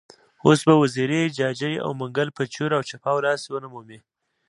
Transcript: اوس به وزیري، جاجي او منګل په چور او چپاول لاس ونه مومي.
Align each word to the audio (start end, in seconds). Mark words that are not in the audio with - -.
اوس 0.45 0.59
به 0.67 0.73
وزیري، 0.81 1.21
جاجي 1.37 1.73
او 1.85 1.91
منګل 1.99 2.29
په 2.37 2.43
چور 2.53 2.71
او 2.77 2.83
چپاول 2.89 3.23
لاس 3.27 3.41
ونه 3.47 3.67
مومي. 3.73 3.99